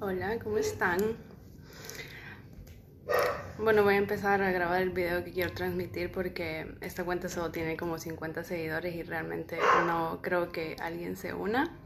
Hola, 0.00 0.38
¿cómo 0.38 0.58
están? 0.58 1.00
Bueno, 3.58 3.82
voy 3.82 3.94
a 3.94 3.96
empezar 3.96 4.40
a 4.42 4.52
grabar 4.52 4.80
el 4.80 4.90
video 4.90 5.24
que 5.24 5.32
quiero 5.32 5.52
transmitir 5.52 6.12
porque 6.12 6.72
esta 6.80 7.02
cuenta 7.02 7.28
solo 7.28 7.50
tiene 7.50 7.76
como 7.76 7.98
50 7.98 8.44
seguidores 8.44 8.94
y 8.94 9.02
realmente 9.02 9.58
no 9.86 10.20
creo 10.22 10.52
que 10.52 10.76
alguien 10.78 11.16
se 11.16 11.34
una. 11.34 11.76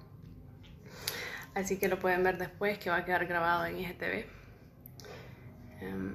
Así 1.54 1.78
que 1.78 1.88
lo 1.88 1.98
pueden 1.98 2.22
ver 2.22 2.36
después 2.36 2.78
que 2.78 2.90
va 2.90 2.96
a 2.96 3.04
quedar 3.06 3.24
grabado 3.24 3.64
en 3.64 3.78
IGTV. 3.78 4.26
Em, 5.80 6.14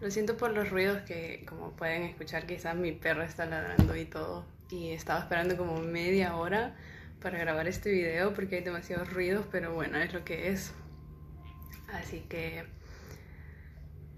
lo 0.00 0.10
siento 0.12 0.36
por 0.36 0.52
los 0.52 0.70
ruidos 0.70 1.02
que 1.02 1.44
como 1.44 1.72
pueden 1.72 2.02
escuchar 2.04 2.46
quizás 2.46 2.76
mi 2.76 2.92
perro 2.92 3.24
está 3.24 3.46
ladrando 3.46 3.96
y 3.96 4.04
todo. 4.04 4.46
Y 4.70 4.92
estaba 4.92 5.18
esperando 5.18 5.56
como 5.56 5.80
media 5.80 6.36
hora 6.36 6.76
para 7.20 7.36
grabar 7.36 7.66
este 7.66 7.90
video 7.90 8.32
porque 8.32 8.58
hay 8.58 8.62
demasiados 8.62 9.12
ruidos, 9.12 9.44
pero 9.50 9.74
bueno, 9.74 9.98
es 9.98 10.12
lo 10.12 10.24
que 10.24 10.50
es. 10.52 10.72
Así 11.96 12.20
que... 12.28 12.64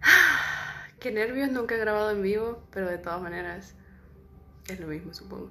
Qué 1.01 1.13
nervios, 1.13 1.51
nunca 1.51 1.77
he 1.77 1.79
grabado 1.79 2.11
en 2.11 2.23
vivo, 2.23 2.67
pero 2.73 2.89
de 2.89 2.99
todas 2.99 3.23
maneras 3.23 3.75
es 4.69 4.81
lo 4.81 4.89
mismo, 4.89 5.15
supongo. 5.15 5.51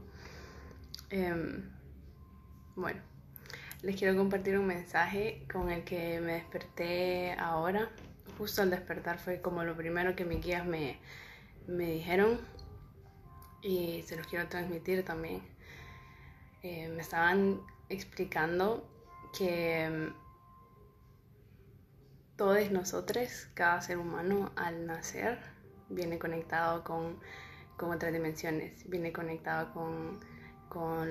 Em, 1.10 1.70
bueno, 2.76 3.02
les 3.82 3.96
quiero 3.96 4.18
compartir 4.18 4.58
un 4.58 4.68
mensaje 4.68 5.46
con 5.52 5.72
el 5.72 5.84
que 5.86 6.20
me 6.20 6.34
desperté 6.34 7.34
ahora. 7.40 7.90
Justo 8.38 8.62
al 8.62 8.70
despertar 8.70 9.20
fue 9.20 9.42
como 9.42 9.64
lo 9.64 9.76
primero 9.76 10.16
que 10.16 10.26
mis 10.26 10.44
guías 10.44 10.66
me, 10.66 11.00
me 11.66 11.86
dijeron 11.86 12.40
y 13.62 14.04
se 14.04 14.18
los 14.18 14.28
quiero 14.28 14.48
transmitir 14.48 15.04
también. 15.06 15.42
Eh, 16.62 16.90
me 16.90 17.02
estaban 17.02 17.62
explicando 17.90 18.86
que 19.38 20.12
todos 22.38 22.70
nosotros, 22.72 23.48
cada 23.56 23.82
ser 23.82 23.98
humano 23.98 24.52
al 24.56 24.86
nacer, 24.86 25.40
viene 25.90 26.20
conectado 26.20 26.84
con, 26.84 27.20
otras 27.80 28.14
dimensiones, 28.14 28.88
viene 28.90 29.12
conectado 29.12 29.74
con, 29.74 30.38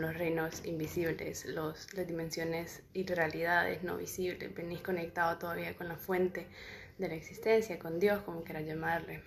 los 0.00 0.16
reinos 0.16 0.64
invisibles, 0.64 1.44
los, 1.46 1.92
las 1.94 2.06
dimensiones 2.06 2.84
y 2.92 3.04
realidades 3.04 3.82
no 3.82 3.96
visibles, 3.96 4.54
venís 4.54 4.80
conectado 4.80 5.38
todavía 5.38 5.76
con 5.76 5.88
la 5.88 5.96
fuente 5.96 6.46
de 6.98 7.08
la 7.08 7.14
existencia, 7.16 7.76
con 7.76 7.98
Dios, 7.98 8.22
como 8.22 8.44
quieras 8.44 8.64
llamarle. 8.64 9.24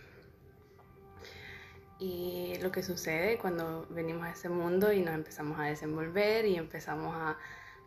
Y 2.00 2.54
lo 2.62 2.72
que 2.72 2.84
sucede 2.84 3.38
cuando 3.38 3.86
venimos 3.90 4.24
a 4.24 4.32
ese 4.32 4.48
mundo 4.48 4.94
y 4.94 5.02
nos 5.02 5.14
empezamos 5.14 5.60
a 5.60 5.64
desenvolver 5.64 6.46
y 6.46 6.56
empezamos 6.56 7.14
a, 7.14 7.38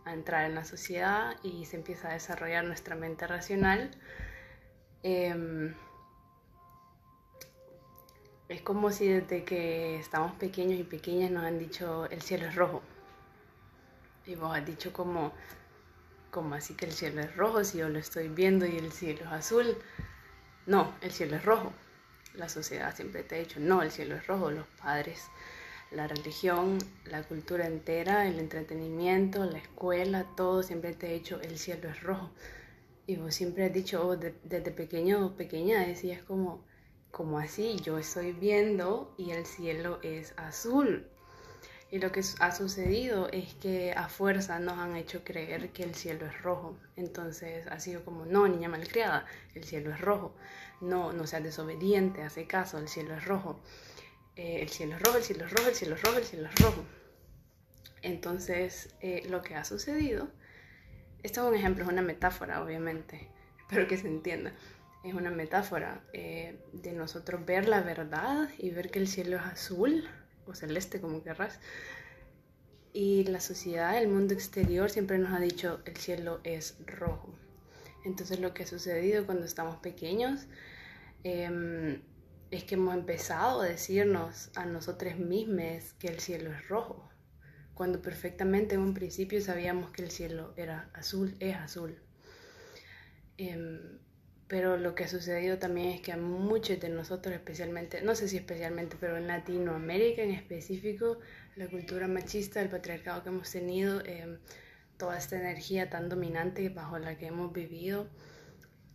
a 0.04 0.12
entrar 0.12 0.44
en 0.44 0.54
la 0.54 0.64
sociedad 0.64 1.36
y 1.42 1.64
se 1.66 1.76
empieza 1.76 2.08
a 2.10 2.12
desarrollar 2.14 2.64
nuestra 2.64 2.96
mente 2.96 3.26
racional, 3.26 3.90
em, 5.02 5.74
es 8.48 8.62
como 8.62 8.90
si 8.90 9.08
desde 9.08 9.44
que 9.44 9.98
estamos 9.98 10.32
pequeños 10.34 10.78
y 10.78 10.84
pequeñas 10.84 11.30
nos 11.30 11.44
han 11.44 11.58
dicho 11.58 12.06
el 12.10 12.22
cielo 12.22 12.46
es 12.46 12.54
rojo. 12.54 12.82
Y 14.26 14.34
vos 14.34 14.56
has 14.56 14.64
dicho 14.66 14.92
como, 14.92 15.32
como 16.30 16.54
así 16.54 16.74
que 16.74 16.86
el 16.86 16.92
cielo 16.92 17.22
es 17.22 17.34
rojo 17.34 17.64
si 17.64 17.78
yo 17.78 17.88
lo 17.88 17.98
estoy 17.98 18.28
viendo 18.28 18.66
y 18.66 18.76
el 18.76 18.92
cielo 18.92 19.22
es 19.24 19.32
azul. 19.32 19.76
No, 20.66 20.94
el 21.00 21.10
cielo 21.10 21.36
es 21.36 21.44
rojo. 21.44 21.72
La 22.34 22.48
sociedad 22.48 22.94
siempre 22.94 23.22
te 23.24 23.36
ha 23.36 23.38
dicho, 23.38 23.58
no, 23.58 23.82
el 23.82 23.90
cielo 23.90 24.16
es 24.16 24.26
rojo. 24.26 24.50
Los 24.50 24.66
padres 24.82 25.24
la 25.94 26.06
religión, 26.06 26.78
la 27.04 27.22
cultura 27.22 27.66
entera, 27.66 28.26
el 28.26 28.38
entretenimiento, 28.38 29.44
la 29.44 29.58
escuela, 29.58 30.26
todo 30.36 30.62
siempre 30.62 30.94
te 30.94 31.08
ha 31.08 31.12
dicho 31.12 31.40
el 31.42 31.58
cielo 31.58 31.88
es 31.88 32.02
rojo. 32.02 32.30
Y 33.06 33.16
vos 33.16 33.34
siempre 33.34 33.66
has 33.66 33.72
dicho, 33.72 34.06
oh, 34.06 34.16
desde 34.16 34.70
pequeño 34.70 35.26
o 35.26 35.36
pequeña 35.36 35.86
decías 35.86 36.22
como, 36.22 36.64
como 37.10 37.38
así, 37.38 37.76
yo 37.82 37.98
estoy 37.98 38.32
viendo 38.32 39.14
y 39.18 39.32
el 39.32 39.44
cielo 39.44 39.98
es 40.02 40.34
azul. 40.36 41.06
Y 41.90 41.98
lo 41.98 42.10
que 42.10 42.22
ha 42.40 42.52
sucedido 42.52 43.28
es 43.30 43.52
que 43.54 43.92
a 43.92 44.08
fuerza 44.08 44.58
nos 44.58 44.78
han 44.78 44.96
hecho 44.96 45.22
creer 45.24 45.72
que 45.72 45.82
el 45.82 45.94
cielo 45.94 46.24
es 46.24 46.40
rojo. 46.40 46.74
Entonces 46.96 47.66
ha 47.66 47.78
sido 47.80 48.02
como, 48.02 48.24
no, 48.24 48.48
niña 48.48 48.70
malcriada, 48.70 49.26
el 49.54 49.64
cielo 49.64 49.90
es 49.90 50.00
rojo. 50.00 50.34
No, 50.80 51.12
no 51.12 51.26
seas 51.26 51.42
desobediente, 51.42 52.22
hace 52.22 52.46
caso, 52.46 52.78
el 52.78 52.88
cielo 52.88 53.14
es 53.14 53.26
rojo. 53.26 53.60
Eh, 54.36 54.62
el 54.62 54.68
cielo 54.68 54.96
es 54.96 55.02
rojo, 55.02 55.18
el 55.18 55.24
cielo 55.24 55.44
es 55.44 55.52
rojo, 55.52 55.68
el 55.68 55.74
cielo 55.74 55.94
es 55.94 56.02
rojo, 56.02 56.18
el 56.18 56.24
cielo 56.24 56.48
es 56.48 56.60
rojo. 56.60 56.84
Entonces, 58.02 58.94
eh, 59.00 59.22
lo 59.28 59.42
que 59.42 59.54
ha 59.54 59.64
sucedido, 59.64 60.28
esto 61.22 61.42
es 61.42 61.48
un 61.48 61.54
ejemplo, 61.54 61.84
es 61.84 61.90
una 61.90 62.02
metáfora, 62.02 62.62
obviamente, 62.62 63.28
espero 63.60 63.86
que 63.86 63.96
se 63.96 64.08
entienda. 64.08 64.52
Es 65.04 65.14
una 65.14 65.30
metáfora 65.30 66.04
eh, 66.12 66.60
de 66.72 66.92
nosotros 66.92 67.44
ver 67.44 67.68
la 67.68 67.80
verdad 67.80 68.48
y 68.56 68.70
ver 68.70 68.90
que 68.90 69.00
el 69.00 69.08
cielo 69.08 69.36
es 69.36 69.42
azul 69.42 70.08
o 70.46 70.54
celeste, 70.54 71.00
como 71.00 71.22
querrás. 71.22 71.58
Y 72.92 73.24
la 73.24 73.40
sociedad, 73.40 73.98
el 73.98 74.08
mundo 74.08 74.34
exterior 74.34 74.90
siempre 74.90 75.18
nos 75.18 75.32
ha 75.32 75.40
dicho 75.40 75.80
el 75.86 75.96
cielo 75.96 76.40
es 76.44 76.76
rojo. 76.86 77.34
Entonces 78.04 78.38
lo 78.40 78.52
que 78.54 78.64
ha 78.64 78.66
sucedido 78.66 79.26
cuando 79.26 79.44
estamos 79.44 79.76
pequeños, 79.76 80.46
em, 81.24 82.02
es 82.52 82.64
que 82.64 82.74
hemos 82.74 82.94
empezado 82.94 83.62
a 83.62 83.66
decirnos 83.66 84.50
a 84.54 84.66
nosotros 84.66 85.16
mismos 85.16 85.94
que 85.98 86.08
el 86.08 86.20
cielo 86.20 86.52
es 86.52 86.68
rojo, 86.68 87.10
cuando 87.72 88.02
perfectamente 88.02 88.74
en 88.74 88.82
un 88.82 88.92
principio 88.92 89.40
sabíamos 89.40 89.90
que 89.90 90.02
el 90.02 90.10
cielo 90.10 90.52
era 90.58 90.90
azul, 90.92 91.34
es 91.40 91.56
azul. 91.56 91.98
Em, 93.38 93.98
pero 94.48 94.76
lo 94.76 94.94
que 94.94 95.04
ha 95.04 95.08
sucedido 95.08 95.58
también 95.58 95.88
es 95.92 96.02
que 96.02 96.12
a 96.12 96.18
muchos 96.18 96.78
de 96.78 96.90
nosotros, 96.90 97.34
especialmente, 97.34 98.02
no 98.02 98.14
sé 98.14 98.28
si 98.28 98.36
especialmente, 98.36 98.98
pero 99.00 99.16
en 99.16 99.28
Latinoamérica 99.28 100.20
en 100.22 100.32
específico, 100.32 101.20
la 101.56 101.68
cultura 101.68 102.06
machista, 102.06 102.60
el 102.60 102.68
patriarcado 102.68 103.22
que 103.22 103.30
hemos 103.30 103.50
tenido, 103.50 104.04
em, 104.04 104.38
toda 104.98 105.16
esta 105.16 105.36
energía 105.38 105.88
tan 105.88 106.10
dominante 106.10 106.68
bajo 106.68 106.98
la 106.98 107.16
que 107.16 107.28
hemos 107.28 107.50
vivido, 107.50 108.10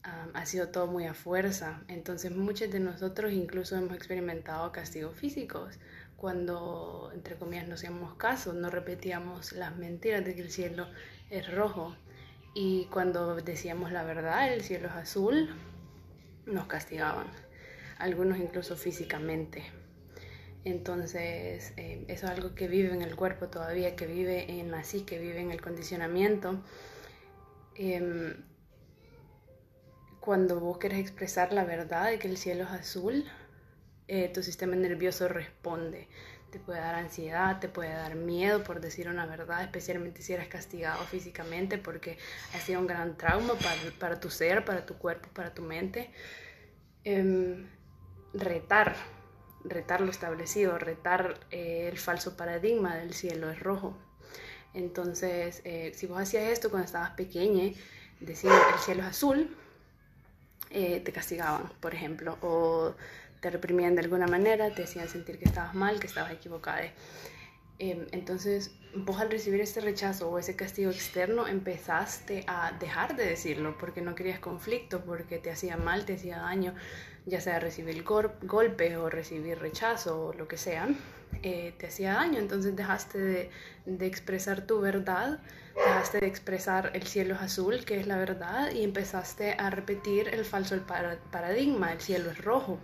ha 0.04 0.46
sido 0.46 0.70
todo 0.70 0.88
muy 0.88 1.06
a 1.06 1.14
fuerza. 1.14 1.84
Entonces 1.88 2.32
muchos 2.32 2.72
de 2.72 2.80
nosotros 2.80 3.32
incluso 3.34 3.76
hemos 3.76 3.96
experimentado 3.96 4.72
castigos 4.72 5.16
físicos 5.16 5.80
cuando, 6.18 7.12
entre 7.14 7.36
comillas, 7.36 7.68
no 7.68 7.76
hacíamos 7.76 8.16
caso, 8.16 8.52
no 8.54 8.70
repetíamos 8.70 9.52
las 9.54 9.78
mentiras 9.78 10.26
de 10.26 10.36
que 10.36 10.42
el 10.42 10.52
cielo 10.52 10.88
es 11.30 11.54
rojo. 11.54 11.96
Y 12.56 12.86
cuando 12.86 13.36
decíamos 13.36 13.92
la 13.92 14.04
verdad, 14.04 14.52
el 14.52 14.64
cielo 14.64 14.88
es 14.88 14.94
azul, 14.94 15.50
nos 16.48 16.66
castigaban. 16.66 17.28
Algunos 18.00 18.40
incluso 18.40 18.76
físicamente. 18.76 19.64
Entonces, 20.66 21.74
eh, 21.78 22.04
eso 22.08 22.26
es 22.26 22.32
algo 22.32 22.56
que 22.56 22.68
vive 22.68 22.94
en 22.94 23.04
el 23.04 23.16
cuerpo 23.16 23.48
todavía, 23.48 23.96
que 23.96 24.08
vive 24.08 24.60
en 24.60 24.74
así, 24.74 25.02
que 25.02 25.20
vive 25.20 25.40
en 25.40 25.52
el 25.52 25.62
condicionamiento. 25.62 26.64
Em, 27.76 28.44
cuando 30.28 30.60
vos 30.60 30.78
querés 30.78 31.00
expresar 31.00 31.54
la 31.54 31.64
verdad 31.64 32.08
de 32.08 32.20
que 32.20 32.28
el 32.28 32.36
cielo 32.36 32.66
es 32.66 32.72
azul, 32.72 33.24
eh, 34.10 34.30
tu 34.34 34.44
sistema 34.44 34.76
nervioso 34.76 35.30
responde. 35.30 36.10
Te 36.52 36.60
puede 36.60 36.82
dar 36.82 36.96
ansiedad, 36.96 37.62
te 37.62 37.70
puede 37.70 37.94
dar 37.94 38.16
miedo 38.16 38.62
por 38.62 38.82
decir 38.82 39.08
una 39.08 39.26
verdad, 39.26 39.64
especialmente 39.64 40.22
si 40.22 40.34
eres 40.34 40.50
castigado 40.50 41.02
físicamente 41.06 41.78
porque 41.78 42.18
ha 42.54 42.60
sido 42.60 42.82
un 42.82 42.88
gran 42.88 43.16
trauma 43.16 43.54
para, 44.00 44.20
tu 44.20 44.30
ser, 44.30 44.66
para 44.66 44.86
tu 44.86 44.96
cuerpo, 44.96 45.30
para 45.34 45.54
tu 45.54 45.62
mente. 45.62 46.12
Em, 47.06 47.66
retar, 48.34 48.98
retar 49.64 50.02
lo 50.02 50.12
establecido, 50.12 50.78
retar 50.78 51.40
eh, 51.52 51.88
el 51.90 51.98
falso 51.98 52.36
paradigma 52.36 52.98
del 52.98 53.14
cielo 53.14 53.50
es 53.50 53.62
rojo. 53.62 53.98
Entonces, 54.74 55.62
eh, 55.64 55.94
si 55.96 56.06
vos 56.06 56.20
hacías 56.20 56.44
esto 56.50 56.70
cuando 56.70 56.86
estabas 56.86 57.12
pequeña, 57.12 57.72
decir 58.20 58.52
el 58.74 58.80
cielo 58.80 59.04
es 59.04 59.08
azul, 59.08 59.56
eh, 60.70 61.00
te 61.00 61.12
castigaban, 61.12 61.72
por 61.80 61.94
ejemplo, 61.94 62.38
o 62.42 62.94
te 63.40 63.50
reprimían 63.50 63.96
de 63.96 64.02
alguna 64.02 64.28
manera, 64.28 64.74
te 64.74 64.84
hacían 64.84 65.08
sentir 65.08 65.38
que 65.40 65.46
estabas 65.46 65.74
mal, 65.74 66.00
que 66.00 66.08
estabas 66.08 66.32
equivocada. 66.32 66.82
Em, 67.80 68.08
entonces, 68.12 68.72
vos 68.96 69.20
al 69.20 69.30
recibir 69.30 69.62
este 69.62 69.82
rechazo 69.82 70.30
o 70.30 70.40
ese 70.40 70.56
castigo 70.56 70.90
externo, 70.90 71.48
empezaste 71.48 72.44
a 72.48 72.72
dejar 72.80 73.16
de 73.16 73.26
decirlo 73.26 73.78
porque 73.78 74.02
no 74.02 74.16
querías 74.16 74.40
conflicto, 74.40 75.04
porque 75.06 75.38
te 75.38 75.52
hacía 75.52 75.78
mal, 75.78 76.06
te 76.06 76.16
hacía 76.16 76.38
daño, 76.40 76.74
ya 77.26 77.40
sea 77.40 77.60
recibir 77.60 78.04
golpes 78.04 78.98
o 78.98 79.10
recibir 79.10 79.60
rechazo 79.60 80.28
o 80.28 80.34
lo 80.34 80.48
que 80.48 80.58
sea, 80.58 80.88
eh, 81.44 81.74
te 81.78 81.88
hacía 81.88 82.14
daño. 82.14 82.40
Entonces 82.40 82.76
dejaste 82.76 83.20
de, 83.20 83.50
de 83.86 84.06
expresar 84.08 84.66
tu 84.66 84.80
verdad 84.82 85.40
dejaste 85.78 86.20
de 86.20 86.28
expresar 86.28 86.92
el 86.94 87.04
cielo 87.04 87.36
es 87.36 87.42
azul, 87.42 87.86
que 87.86 88.00
es 88.00 88.08
la 88.08 88.18
verdad, 88.18 88.72
y 88.72 88.84
empezaste 88.84 89.54
a 89.54 89.70
repetir 89.70 90.28
el 90.30 90.44
falso 90.46 90.78
paradigma, 91.32 91.94
el 91.94 92.02
cielo 92.02 92.32
es 92.32 92.44
rojo. 92.44 92.80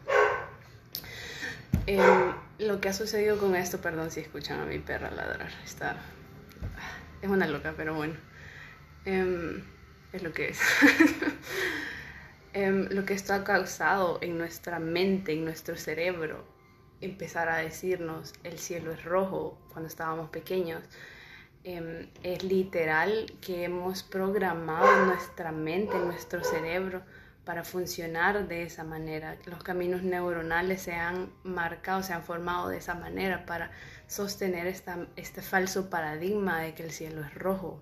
Em, 1.85 2.33
lo 2.59 2.79
que 2.79 2.89
ha 2.89 2.93
sucedido 2.93 3.37
con 3.37 3.55
esto, 3.55 3.81
perdón 3.81 4.09
si 4.09 4.21
escuchan 4.21 4.61
a 4.61 4.65
mi 4.65 4.79
perra 4.79 5.11
ladrar, 5.11 5.51
está, 5.65 5.97
es 7.21 7.29
una 7.29 7.45
loca, 7.45 7.73
pero 7.75 7.93
bueno, 7.93 8.15
em, 9.05 9.63
es 10.13 10.23
lo 10.23 10.31
que 10.31 10.49
es. 10.49 10.61
em, 12.53 12.87
lo 12.89 13.05
que 13.05 13.13
esto 13.13 13.33
ha 13.33 13.43
causado 13.43 14.19
en 14.21 14.37
nuestra 14.37 14.79
mente, 14.79 15.33
en 15.33 15.43
nuestro 15.43 15.75
cerebro, 15.75 16.45
empezar 17.01 17.49
a 17.49 17.57
decirnos 17.57 18.33
el 18.43 18.59
cielo 18.59 18.93
es 18.93 19.03
rojo 19.03 19.57
cuando 19.73 19.89
estábamos 19.89 20.29
pequeños, 20.29 20.83
em, 21.63 22.09
es 22.23 22.43
literal 22.43 23.33
que 23.41 23.63
hemos 23.63 24.03
programado 24.03 25.05
nuestra 25.05 25.51
mente, 25.51 25.97
nuestro 25.97 26.43
cerebro 26.43 27.03
para 27.45 27.63
funcionar 27.63 28.47
de 28.47 28.63
esa 28.63 28.83
manera. 28.83 29.37
Los 29.45 29.63
caminos 29.63 30.03
neuronales 30.03 30.81
se 30.81 30.93
han 30.93 31.31
marcado, 31.43 32.03
se 32.03 32.13
han 32.13 32.23
formado 32.23 32.69
de 32.69 32.77
esa 32.77 32.95
manera 32.95 33.45
para 33.45 33.71
sostener 34.07 34.67
este 34.67 35.41
falso 35.41 35.89
paradigma 35.89 36.61
de 36.61 36.73
que 36.73 36.83
el 36.83 36.91
cielo 36.91 37.21
es 37.21 37.33
rojo. 37.33 37.81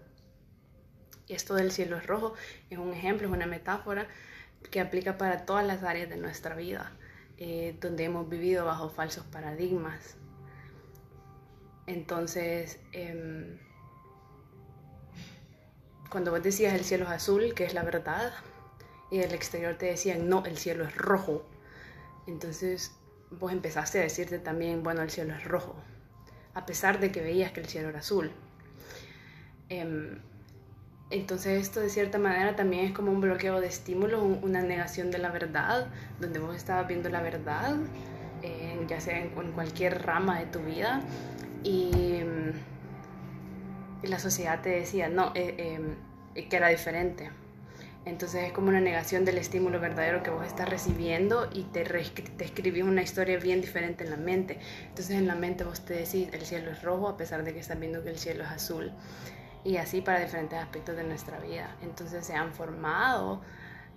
Y 1.27 1.33
esto 1.33 1.55
del 1.55 1.71
cielo 1.71 1.97
es 1.97 2.07
rojo 2.07 2.33
es 2.69 2.77
un 2.77 2.93
ejemplo, 2.93 3.27
es 3.27 3.33
una 3.33 3.45
metáfora 3.45 4.07
que 4.69 4.79
aplica 4.79 5.17
para 5.17 5.45
todas 5.45 5.65
las 5.65 5.83
áreas 5.83 6.09
de 6.09 6.17
nuestra 6.17 6.55
vida, 6.55 6.91
eh, 7.37 7.75
donde 7.79 8.03
hemos 8.03 8.29
vivido 8.29 8.65
bajo 8.65 8.89
falsos 8.89 9.25
paradigmas. 9.25 10.17
Entonces, 11.87 12.79
em, 12.93 13.59
cuando 16.11 16.31
vos 16.31 16.43
decías 16.43 16.73
el 16.73 16.83
cielo 16.83 17.05
es 17.05 17.11
azul, 17.11 17.53
que 17.55 17.63
es 17.63 17.73
la 17.73 17.83
verdad, 17.83 18.33
y 19.09 19.19
el 19.19 19.33
exterior 19.33 19.75
te 19.75 19.85
decían, 19.85 20.27
no, 20.27 20.45
el 20.45 20.57
cielo 20.57 20.83
es 20.83 20.95
rojo. 20.95 21.45
Entonces 22.27 22.91
vos 23.31 23.53
empezaste 23.53 23.99
a 23.99 24.01
decirte 24.01 24.37
también, 24.37 24.83
bueno, 24.83 25.01
el 25.01 25.09
cielo 25.09 25.33
es 25.33 25.43
rojo, 25.45 25.73
a 26.53 26.65
pesar 26.65 26.99
de 26.99 27.13
que 27.13 27.21
veías 27.21 27.53
que 27.53 27.61
el 27.61 27.67
cielo 27.67 27.89
era 27.89 27.99
azul. 27.99 28.31
Em, 29.69 30.19
entonces 31.11 31.61
esto 31.61 31.79
de 31.79 31.89
cierta 31.89 32.17
manera 32.17 32.57
también 32.57 32.85
es 32.85 32.91
como 32.91 33.09
un 33.11 33.21
bloqueo 33.21 33.61
de 33.61 33.67
estímulo, 33.67 34.21
una 34.21 34.61
negación 34.61 35.11
de 35.11 35.17
la 35.17 35.31
verdad, 35.31 35.87
donde 36.19 36.39
vos 36.39 36.57
estabas 36.57 36.87
viendo 36.87 37.09
la 37.09 37.21
verdad, 37.21 37.77
ya 38.87 38.99
sea 38.99 39.19
en, 39.19 39.29
cualquier 39.29 40.03
rama 40.03 40.39
de 40.39 40.45
tu 40.47 40.59
vida, 40.59 41.01
y, 41.63 42.21
la 44.03 44.19
sociedad 44.19 44.61
te 44.61 44.69
decía, 44.69 45.09
no, 45.09 45.31
eh, 45.35 45.55
em, 46.35 46.47
que 46.49 46.55
era 46.55 46.69
diferente. 46.69 47.31
Entonces 48.03 48.45
es 48.45 48.51
como 48.51 48.69
una 48.69 48.81
negación 48.81 49.25
del 49.25 49.37
estímulo 49.37 49.79
verdadero 49.79 50.23
que 50.23 50.31
vos 50.31 50.45
estás 50.45 50.67
recibiendo 50.67 51.49
y 51.53 51.63
te, 51.65 51.83
te 51.83 52.45
escribís 52.45 52.83
una 52.83 53.03
historia 53.03 53.37
bien 53.37 53.61
diferente 53.61 54.03
en 54.03 54.09
la 54.09 54.17
mente. 54.17 54.59
Entonces 54.87 55.17
en 55.17 55.27
la 55.27 55.35
mente 55.35 55.63
vos 55.63 55.85
te 55.85 55.93
decís, 55.93 56.29
el 56.31 56.41
cielo 56.41 56.71
es 56.71 56.81
rojo 56.81 57.07
a 57.07 57.17
pesar 57.17 57.43
de 57.43 57.53
que 57.53 57.59
estás 57.59 57.79
viendo 57.79 58.03
que 58.03 58.09
el 58.09 58.17
cielo 58.17 58.43
es 58.43 58.49
azul. 58.49 58.91
Y 59.63 59.77
así 59.77 60.01
para 60.01 60.19
diferentes 60.19 60.57
aspectos 60.57 60.95
de 60.95 61.03
nuestra 61.03 61.39
vida. 61.39 61.77
Entonces 61.83 62.25
se 62.25 62.33
han 62.33 62.53
formado 62.53 63.43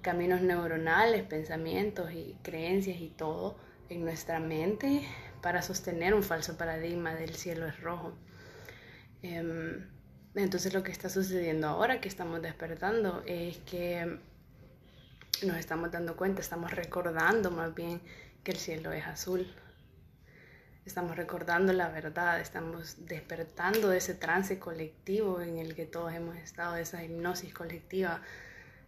caminos 0.02 0.42
neuronales, 0.42 1.22
pensamientos 1.22 2.12
y 2.12 2.36
creencias 2.42 3.00
y 3.00 3.08
todo 3.08 3.56
en 3.88 4.04
nuestra 4.04 4.38
mente 4.38 5.02
para 5.40 5.62
sostener 5.62 6.12
un 6.12 6.22
falso 6.22 6.58
paradigma 6.58 7.14
del 7.14 7.34
cielo 7.34 7.66
es 7.66 7.80
rojo. 7.80 8.12
Em, 9.24 9.82
entonces 10.34 10.74
lo 10.74 10.82
que 10.82 10.92
está 10.92 11.08
sucediendo 11.08 11.66
ahora 11.68 11.98
que 11.98 12.08
estamos 12.08 12.42
despertando 12.42 13.22
es 13.24 13.56
que 13.60 14.18
nos 15.46 15.56
estamos 15.56 15.90
dando 15.90 16.14
cuenta, 16.14 16.42
estamos 16.42 16.70
recordando 16.70 17.50
más 17.50 17.74
bien 17.74 18.02
que 18.42 18.52
el 18.52 18.58
cielo 18.58 18.92
es 18.92 19.06
azul. 19.06 19.46
Estamos 20.84 21.16
recordando 21.16 21.72
la 21.72 21.88
verdad, 21.88 22.38
estamos 22.38 23.06
despertando 23.06 23.88
de 23.88 23.96
ese 23.96 24.12
trance 24.12 24.58
colectivo 24.58 25.40
en 25.40 25.56
el 25.56 25.74
que 25.74 25.86
todos 25.86 26.12
hemos 26.12 26.36
estado, 26.36 26.74
de 26.74 26.82
esa 26.82 27.02
hipnosis 27.02 27.54
colectiva 27.54 28.20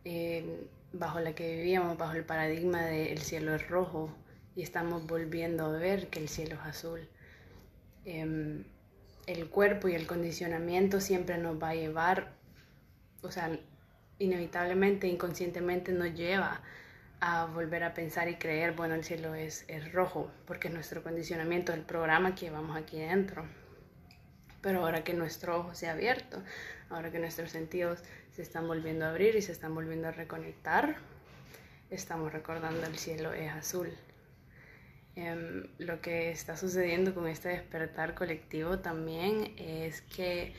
eh, 0.05 0.69
bajo 0.93 1.19
la 1.21 1.35
que 1.35 1.57
vivíamos, 1.57 1.97
bajo 1.97 2.13
el 2.13 2.27
paradigma 2.27 2.83
de 2.85 3.11
el 3.11 3.21
cielo 3.21 3.55
es 3.55 3.67
rojo 3.69 4.15
y 4.55 4.61
estamos 4.63 5.07
volviendo 5.07 5.65
a 5.65 5.79
ver 5.79 6.09
que 6.09 6.19
el 6.19 6.29
cielo 6.29 6.57
es 6.57 6.67
azul. 6.67 7.09
Em, 8.05 8.65
el 9.27 9.49
cuerpo 9.49 9.89
y 9.89 9.95
el 9.95 10.07
condicionamiento 10.07 11.01
siempre 11.01 11.39
nos 11.39 11.61
va 11.61 11.71
a 11.71 11.75
llevar, 11.75 12.33
o 13.23 13.31
sea, 13.31 13.59
inevitablemente, 14.19 15.09
inconscientemente 15.09 15.93
nos 15.93 16.15
lleva 16.15 16.63
a 17.21 17.47
volver 17.47 17.83
a 17.83 17.95
pensar 17.95 18.29
y 18.29 18.37
creer, 18.37 18.73
bueno, 18.73 18.95
el 18.95 19.05
cielo 19.05 19.35
es, 19.35 19.65
es 19.69 19.93
rojo, 19.93 20.31
porque 20.47 20.69
es 20.69 20.75
nuestro 20.75 21.03
condicionamiento, 21.03 21.73
el 21.73 21.83
programa 21.83 22.35
que 22.35 22.47
llevamos 22.47 22.77
aquí 22.77 22.99
dentro. 22.99 23.45
Pero 24.61 24.81
ahora 24.81 25.03
que 25.03 25.15
nuestro 25.15 25.59
ojo 25.61 25.75
se 25.75 25.89
ha 25.89 25.93
abierto, 25.93 26.43
ahora 26.89 27.11
que 27.11 27.19
nuestros 27.19 27.51
sentidos 27.51 28.03
se 28.33 28.43
están 28.43 28.67
volviendo 28.67 29.07
a 29.07 29.11
abrir 29.11 29.35
y 29.37 29.43
se 29.43 29.53
están 29.53 29.75
volviendo 29.75 30.09
a 30.09 30.13
reconectar, 30.13 30.97
estamos 31.91 32.33
recordando 32.33 32.87
el 32.87 32.97
cielo 32.99 33.33
es 33.33 33.51
azul. 33.51 33.93
Em, 35.17 35.67
lo 35.79 36.03
que 36.03 36.31
está 36.31 36.59
sucediendo 36.59 37.15
con 37.15 37.27
este 37.27 37.49
despertar 37.49 38.15
colectivo 38.15 38.81
también 38.81 39.55
es 39.57 40.03
que 40.03 40.53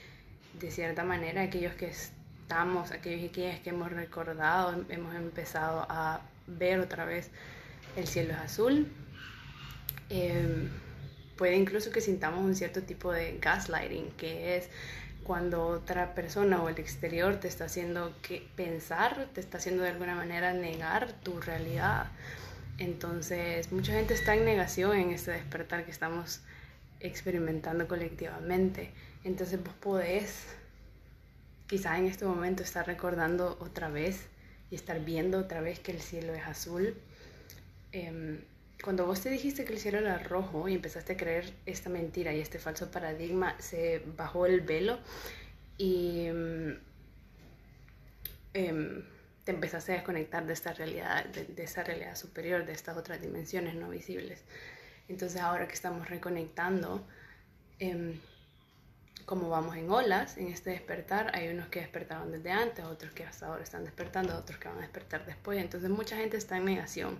de 0.60 0.72
cierta 0.72 1.04
manera 1.04 1.44
aquellos 1.44 1.76
que 1.76 1.86
estamos, 1.88 2.92
aquellos 2.92 3.22
y 3.22 3.26
aquellas 3.28 3.60
que 3.60 3.70
hemos 3.70 3.92
recordado, 3.92 4.84
hemos 4.90 5.14
empezado 5.14 5.86
a 5.90 6.22
ver 6.48 6.80
otra 6.80 7.06
vez 7.06 7.30
el 7.96 8.08
cielo 8.08 8.34
es 8.34 8.40
azul. 8.40 8.88
Em, 10.10 10.70
puede 11.38 11.56
incluso 11.56 11.92
que 11.92 12.02
sintamos 12.02 12.44
un 12.44 12.56
cierto 12.56 12.82
tipo 12.82 13.12
de 13.12 13.38
gaslighting, 13.40 14.10
que 14.18 14.58
es 14.58 14.70
cuando 15.24 15.68
otra 15.68 16.16
persona 16.16 16.64
o 16.64 16.70
el 16.70 16.80
exterior 16.80 17.36
te 17.36 17.48
está 17.48 17.66
haciendo 17.66 18.12
que 18.24 18.48
pensar, 18.56 19.28
te 19.34 19.42
está 19.42 19.60
haciendo 19.60 19.84
de 19.84 19.90
alguna 19.90 20.16
manera 20.16 20.54
negar 20.54 21.12
tu 21.22 21.40
realidad. 21.40 22.08
Entonces, 22.78 23.72
mucha 23.72 23.94
gente 23.94 24.14
está 24.14 24.36
en 24.36 24.46
negación 24.46 24.96
en 24.96 25.12
este 25.12 25.32
despertar 25.32 25.86
que 25.86 25.92
estamos 25.92 26.42
experimentando 27.00 27.88
colectivamente. 27.88 28.92
Entonces, 29.24 29.64
vos 29.64 29.74
podés, 29.74 30.46
quizás 31.68 31.98
en 32.00 32.06
este 32.06 32.26
momento, 32.26 32.64
estar 32.64 32.86
recordando 32.86 33.58
otra 33.62 33.90
vez 33.90 34.28
y 34.70 34.76
estar 34.76 35.04
viendo 35.04 35.40
otra 35.40 35.62
vez 35.62 35.80
que 35.80 35.92
el 35.92 36.02
cielo 36.02 36.34
es 36.34 36.46
azul. 36.46 36.96
Em, 37.92 38.42
cuando 38.84 39.06
vos 39.06 39.22
te 39.22 39.30
dijiste 39.30 39.66
que 39.66 39.74
el 39.74 39.80
cielo 39.80 39.98
era 40.00 40.20
rojo 40.20 40.68
y 40.68 40.76
empezaste 40.76 41.14
a 41.14 41.18
creer 41.18 41.54
esta 41.66 41.90
mentira 41.90 42.34
y 42.34 42.40
este 42.40 42.60
falso 42.60 42.92
paradigma, 42.92 43.60
se 43.60 44.04
bajó 44.18 44.46
el 44.46 44.62
velo 44.62 45.00
y 45.78 46.28
em, 46.28 46.80
em, 48.54 49.04
te 49.48 49.54
empezaste 49.54 49.94
a 49.94 49.96
desconectar 49.96 50.46
de 50.46 50.52
esta 50.52 50.74
realidad, 50.74 51.24
de, 51.24 51.64
esa 51.64 51.82
realidad 51.82 52.16
superior, 52.18 52.66
de 52.66 52.74
estas 52.74 52.98
otras 52.98 53.22
dimensiones 53.22 53.76
no 53.76 53.88
visibles. 53.88 54.44
Entonces 55.08 55.40
ahora 55.40 55.70
que 55.70 55.74
estamos 55.74 56.10
reconectando, 56.10 57.08
eh, 57.80 58.20
como 59.24 59.48
vamos 59.48 59.78
en 59.78 59.90
olas, 59.90 60.36
en 60.36 60.50
este 60.50 60.72
despertar, 60.72 61.32
hay 61.34 61.48
unos 61.48 61.70
que 61.70 61.80
despertaron 61.80 62.30
desde 62.30 62.52
antes, 62.52 62.84
otros 62.84 63.14
que 63.14 63.24
hasta 63.24 63.48
ahora 63.48 63.64
están 63.64 63.86
despertando, 63.86 64.38
otros 64.38 64.60
que 64.60 64.68
van 64.68 64.80
a 64.80 64.82
despertar 64.82 65.26
después. 65.26 65.62
Entonces 65.62 65.90
mucha 65.90 66.18
gente 66.18 66.36
está 66.36 66.58
en 66.58 66.66
negación. 66.66 67.18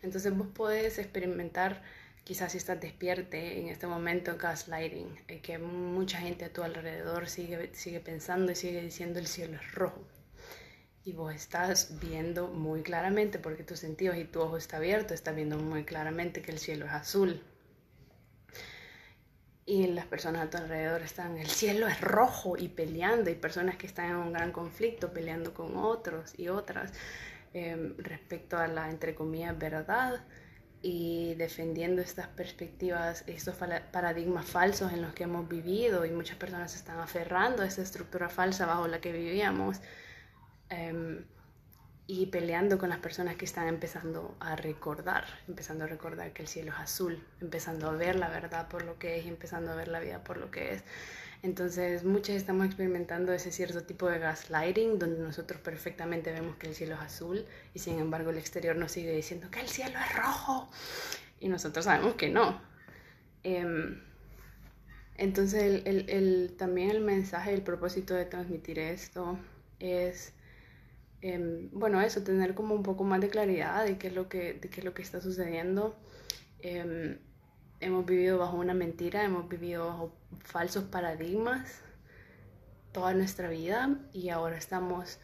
Entonces 0.00 0.32
vos 0.32 0.46
podés 0.46 1.00
experimentar, 1.00 1.82
quizás 2.22 2.52
si 2.52 2.58
estás 2.58 2.80
despierte 2.80 3.58
en 3.58 3.66
este 3.66 3.88
momento, 3.88 4.36
gaslighting, 4.38 5.24
eh, 5.26 5.40
que 5.40 5.58
mucha 5.58 6.18
gente 6.18 6.44
a 6.44 6.52
tu 6.52 6.62
alrededor 6.62 7.28
sigue, 7.28 7.74
sigue 7.74 7.98
pensando 7.98 8.52
y 8.52 8.54
sigue 8.54 8.80
diciendo 8.80 9.18
el 9.18 9.26
cielo 9.26 9.56
es 9.56 9.72
rojo 9.72 10.06
y 11.04 11.12
vos 11.12 11.34
estás 11.34 11.98
viendo 12.00 12.48
muy 12.48 12.82
claramente, 12.82 13.38
porque 13.38 13.62
tus 13.62 13.78
sentidos 13.78 14.16
y 14.16 14.24
tu 14.24 14.40
ojo 14.40 14.56
está 14.56 14.78
abierto, 14.78 15.12
estás 15.12 15.36
viendo 15.36 15.58
muy 15.58 15.84
claramente 15.84 16.40
que 16.40 16.50
el 16.50 16.58
cielo 16.58 16.86
es 16.86 16.92
azul. 16.92 17.42
Y 19.66 19.86
las 19.88 20.06
personas 20.06 20.46
a 20.46 20.50
tu 20.50 20.56
alrededor 20.58 21.02
están, 21.02 21.36
el 21.36 21.48
cielo 21.48 21.88
es 21.88 22.00
rojo 22.00 22.56
y 22.56 22.68
peleando, 22.68 23.30
y 23.30 23.34
personas 23.34 23.76
que 23.76 23.86
están 23.86 24.10
en 24.10 24.16
un 24.16 24.32
gran 24.32 24.50
conflicto 24.50 25.12
peleando 25.12 25.52
con 25.52 25.76
otros 25.76 26.38
y 26.38 26.48
otras 26.48 26.92
em, 27.52 27.96
respecto 27.98 28.56
a 28.58 28.66
la, 28.66 28.88
entre 28.90 29.14
comillas, 29.14 29.58
verdad 29.58 30.24
y 30.82 31.34
defendiendo 31.36 32.02
estas 32.02 32.28
perspectivas, 32.28 33.24
estos 33.26 33.56
paradigmas 33.56 34.44
falsos 34.44 34.92
en 34.92 35.00
los 35.00 35.14
que 35.14 35.24
hemos 35.24 35.48
vivido 35.48 36.04
y 36.04 36.10
muchas 36.10 36.36
personas 36.36 36.72
se 36.72 36.78
están 36.78 36.98
aferrando 37.00 37.62
a 37.62 37.66
esa 37.66 37.80
estructura 37.80 38.28
falsa 38.28 38.66
bajo 38.66 38.86
la 38.86 39.00
que 39.00 39.12
vivíamos 39.12 39.80
Em, 40.74 41.24
y 42.06 42.26
peleando 42.26 42.76
con 42.76 42.90
las 42.90 42.98
personas 42.98 43.36
que 43.36 43.46
están 43.46 43.66
empezando 43.66 44.36
a 44.38 44.56
recordar, 44.56 45.24
empezando 45.48 45.84
a 45.84 45.86
recordar 45.86 46.34
que 46.34 46.42
el 46.42 46.48
cielo 46.48 46.72
es 46.72 46.78
azul, 46.78 47.24
empezando 47.40 47.88
a 47.88 47.92
ver 47.92 48.16
la 48.16 48.28
verdad 48.28 48.68
por 48.68 48.84
lo 48.84 48.98
que 48.98 49.18
es, 49.18 49.26
empezando 49.26 49.72
a 49.72 49.74
ver 49.74 49.88
la 49.88 50.00
vida 50.00 50.22
por 50.22 50.36
lo 50.36 50.50
que 50.50 50.74
es. 50.74 50.84
Entonces, 51.42 52.04
muchas 52.04 52.36
estamos 52.36 52.66
experimentando 52.66 53.32
ese 53.32 53.50
cierto 53.52 53.84
tipo 53.84 54.08
de 54.08 54.18
gaslighting, 54.18 54.98
donde 54.98 55.20
nosotros 55.20 55.60
perfectamente 55.62 56.30
vemos 56.32 56.56
que 56.56 56.66
el 56.66 56.74
cielo 56.74 56.94
es 56.94 57.00
azul 57.00 57.46
y 57.72 57.78
sin 57.78 57.98
embargo 57.98 58.30
el 58.30 58.38
exterior 58.38 58.76
nos 58.76 58.92
sigue 58.92 59.12
diciendo 59.12 59.50
que 59.50 59.60
el 59.60 59.68
cielo 59.68 59.98
es 59.98 60.16
rojo 60.16 60.70
y 61.40 61.48
nosotros 61.48 61.86
sabemos 61.86 62.14
que 62.14 62.28
no. 62.28 62.60
Em, 63.44 64.02
entonces, 65.16 65.82
el, 65.86 66.10
el, 66.10 66.54
también 66.58 66.90
el 66.90 67.00
mensaje, 67.00 67.54
el 67.54 67.62
propósito 67.62 68.14
de 68.14 68.26
transmitir 68.26 68.78
esto 68.78 69.38
es 69.78 70.34
em, 71.24 71.70
bueno, 71.72 72.00
eso, 72.02 72.22
tener 72.22 72.54
como 72.54 72.74
un 72.74 72.82
poco 72.82 73.02
más 73.04 73.20
de 73.20 73.30
claridad 73.30 73.84
de 73.86 73.96
qué 73.98 74.08
es 74.08 74.14
lo 74.14 74.28
que, 74.28 74.54
de 74.54 74.68
qué 74.68 74.80
es 74.80 74.84
lo 74.84 74.92
que 74.94 75.02
está 75.02 75.20
sucediendo. 75.22 75.96
Em, 76.60 77.18
hemos 77.80 78.04
vivido 78.06 78.38
bajo 78.38 78.56
una 78.58 78.74
mentira, 78.74 79.24
hemos 79.24 79.48
vivido 79.48 79.86
bajo 79.86 80.14
falsos 80.44 80.84
paradigmas 80.84 81.80
toda 82.92 83.14
nuestra 83.14 83.48
vida 83.48 83.98
y 84.12 84.28
ahora 84.28 84.56
estamos 84.58 85.18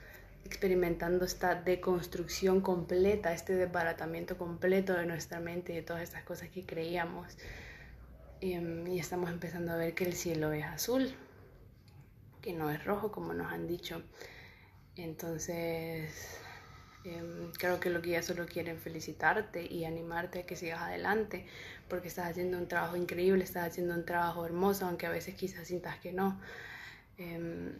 experimentando 0.44 1.24
esta 1.26 1.54
deconstrucción 1.54 2.62
completa, 2.62 3.32
este 3.34 3.54
desbaratamiento 3.54 4.38
completo 4.38 4.94
de 4.94 5.06
nuestra 5.06 5.38
mente 5.38 5.72
y 5.72 5.76
de 5.76 5.82
todas 5.82 6.02
estas 6.02 6.24
cosas 6.24 6.48
que 6.48 6.64
creíamos. 6.64 7.36
Em, 8.40 8.86
y 8.86 8.98
estamos 8.98 9.30
empezando 9.30 9.72
a 9.72 9.76
ver 9.76 9.94
que 9.94 10.04
el 10.04 10.14
cielo 10.14 10.50
es 10.52 10.64
azul, 10.64 11.12
que 12.40 12.54
no 12.54 12.70
es 12.70 12.82
rojo 12.84 13.12
como 13.12 13.34
nos 13.34 13.52
han 13.52 13.66
dicho. 13.66 14.02
Entonces, 14.96 16.38
em, 17.04 17.52
creo 17.52 17.80
que 17.80 17.90
lo 17.90 18.02
que 18.02 18.10
ya 18.10 18.22
solo 18.22 18.46
quieren 18.46 18.78
felicitarte 18.78 19.64
y 19.64 19.84
animarte 19.84 20.40
a 20.40 20.46
que 20.46 20.56
sigas 20.56 20.82
adelante, 20.82 21.46
porque 21.88 22.08
estás 22.08 22.30
haciendo 22.30 22.58
un 22.58 22.68
trabajo 22.68 22.96
increíble, 22.96 23.44
estás 23.44 23.68
haciendo 23.68 23.94
un 23.94 24.04
trabajo 24.04 24.44
hermoso, 24.44 24.86
aunque 24.86 25.06
a 25.06 25.10
veces 25.10 25.34
quizás 25.34 25.66
sientas 25.66 25.98
que 26.00 26.12
no. 26.12 26.40
Em, 27.18 27.78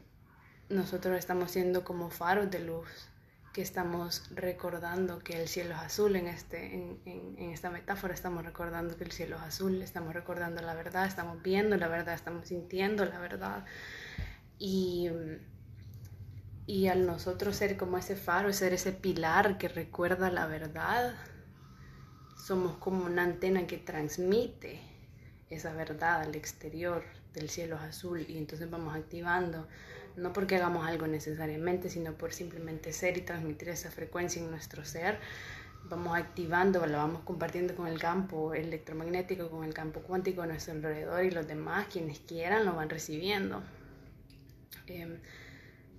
nosotros 0.69 1.19
estamos 1.19 1.51
siendo 1.51 1.85
como 1.85 2.11
faros 2.11 2.51
de 2.51 2.61
luz, 2.61 3.11
que 3.53 3.63
estamos 3.63 4.31
recordando 4.35 5.19
que 5.19 5.41
el 5.43 5.49
cielo 5.49 5.75
es 5.75 5.81
azul 5.81 6.15
en, 6.15 6.29
este, 6.29 6.73
en, 6.73 7.51
esta 7.51 7.71
metáfora, 7.71 8.15
estamos 8.15 8.45
recordando 8.45 8.97
que 8.97 9.05
el 9.05 9.11
cielo 9.11 9.37
es 9.37 9.43
azul, 9.43 9.83
estamos 9.83 10.15
recordando 10.15 10.63
la 10.63 10.75
verdad, 10.75 11.07
estamos 11.07 11.43
viendo 11.43 11.77
la 11.77 11.89
verdad, 11.89 12.15
estamos 12.15 12.47
sintiendo 12.49 13.05
la 13.05 13.19
verdad. 13.19 13.65
Y, 14.59 15.09
y 16.67 16.89
al 16.89 17.07
nosotros 17.07 17.57
ser 17.57 17.77
como 17.77 17.99
ese 17.99 18.17
faro, 18.17 18.53
ser 18.53 18.73
ese 18.73 18.93
pilar 18.93 19.59
que 19.59 19.69
recuerda 19.69 20.31
la 20.31 20.47
verdad, 20.47 21.15
somos 22.37 22.77
como 22.79 23.05
una 23.05 23.25
antena 23.25 23.67
que 23.67 23.79
transmite 23.79 24.81
esa 25.51 25.73
verdad 25.75 26.23
al 26.23 26.35
exterior 26.35 27.03
del 27.35 27.49
cielo 27.49 27.77
azul 27.77 28.25
y 28.29 28.39
entonces 28.39 28.71
vamos 28.71 28.95
activando, 28.95 29.69
no 30.17 30.33
porque 30.33 30.57
hagamos 30.57 30.87
algo 30.87 31.07
necesariamente, 31.07 31.89
sino 31.89 32.15
por 32.15 32.33
simplemente 32.33 32.93
ser 32.93 33.17
y 33.17 33.23
transmitir 33.23 33.69
esa 33.69 33.91
frecuencia 33.91 34.43
en 34.43 34.51
nuestro 34.51 34.85
ser, 34.85 35.19
vamos 35.89 36.17
activando, 36.17 36.87
lo 36.87 36.99
vamos 36.99 37.23
compartiendo 37.23 37.75
con 37.75 37.87
el 37.87 37.99
campo 37.99 38.55
electromagnético, 38.55 39.51
con 39.51 39.65
el 39.65 39.75
campo 39.75 40.01
cuántico 40.01 40.43
a 40.43 40.47
nuestro 40.47 40.75
alrededor 40.75 41.25
y 41.25 41.31
los 41.31 41.47
demás, 41.47 41.87
quienes 41.91 42.21
quieran, 42.21 42.65
lo 42.65 42.75
van 42.75 42.91
recibiendo. 42.91 43.63
Em, 44.87 45.19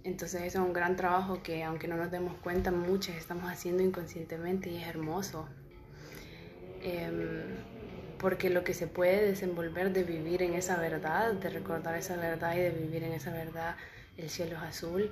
entonces 0.03 0.41
es 0.41 0.55
un 0.55 0.73
gran 0.73 0.95
trabajo 0.95 1.43
que 1.43 1.63
aunque 1.63 1.87
no 1.87 1.95
nos 1.95 2.11
demos 2.11 2.33
cuenta, 2.37 2.71
muchas 2.71 3.15
estamos 3.15 3.51
haciendo 3.51 3.83
inconscientemente 3.83 4.69
y 4.69 4.77
es 4.77 4.87
hermoso. 4.87 5.47
Em, 6.81 7.43
porque 8.17 8.49
lo 8.49 8.63
que 8.63 8.73
se 8.73 8.87
puede 8.87 9.25
desenvolver 9.25 9.93
de 9.93 10.03
vivir 10.03 10.41
en 10.43 10.53
esa 10.53 10.77
verdad, 10.77 11.33
de 11.33 11.49
recordar 11.49 11.95
esa 11.95 12.15
verdad 12.17 12.55
y 12.55 12.59
de 12.59 12.71
vivir 12.71 13.03
en 13.03 13.13
esa 13.13 13.31
verdad, 13.31 13.75
el 14.17 14.29
cielo 14.29 14.57
es 14.57 14.63
azul, 14.63 15.11